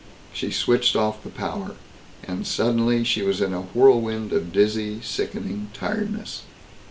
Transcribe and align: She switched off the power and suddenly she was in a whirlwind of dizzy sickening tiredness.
She 0.33 0.49
switched 0.49 0.95
off 0.95 1.21
the 1.21 1.29
power 1.29 1.75
and 2.23 2.47
suddenly 2.47 3.03
she 3.03 3.21
was 3.21 3.39
in 3.39 3.53
a 3.53 3.61
whirlwind 3.61 4.33
of 4.33 4.51
dizzy 4.51 4.99
sickening 5.03 5.69
tiredness. 5.75 6.41